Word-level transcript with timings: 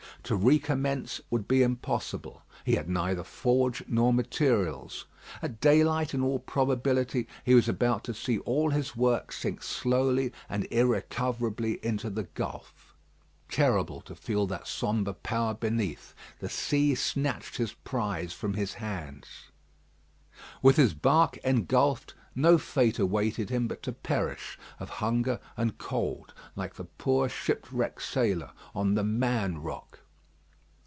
To 0.25 0.35
recommence 0.35 1.19
would 1.29 1.45
be 1.47 1.63
impossible. 1.63 2.43
He 2.63 2.75
had 2.75 2.87
neither 2.87 3.23
forge 3.23 3.83
nor 3.87 4.13
materials. 4.13 5.05
At 5.41 5.59
daylight, 5.59 6.13
in 6.13 6.21
all 6.21 6.39
probability, 6.39 7.27
he 7.43 7.53
was 7.55 7.67
about 7.67 8.03
to 8.05 8.13
see 8.13 8.37
all 8.39 8.69
his 8.69 8.95
work 8.95 9.33
sink 9.33 9.61
slowly 9.63 10.31
and 10.47 10.67
irrecoverably 10.71 11.79
into 11.83 12.09
the 12.09 12.23
gulf. 12.23 12.95
Terrible, 13.49 13.99
to 14.01 14.15
feel 14.15 14.45
that 14.47 14.67
sombre 14.69 15.13
power 15.15 15.53
beneath. 15.55 16.13
The 16.39 16.49
sea 16.49 16.93
snatched 16.95 17.57
his 17.57 17.73
prize 17.73 18.31
from 18.31 18.53
his 18.53 18.75
hands. 18.75 19.25
With 20.61 20.77
his 20.77 20.93
bark 20.93 21.37
engulfed, 21.43 22.13
no 22.35 22.57
fate 22.57 22.99
awaited 22.99 23.49
him 23.49 23.67
but 23.67 23.83
to 23.83 23.91
perish 23.91 24.57
of 24.79 24.89
hunger 25.01 25.39
and 25.57 25.77
cold, 25.77 26.33
like 26.55 26.75
the 26.75 26.85
poor 26.85 27.27
shipwrecked 27.27 28.03
sailor 28.03 28.51
on 28.73 28.93
"The 28.93 29.03
Man 29.03 29.57
Rock." 29.61 29.97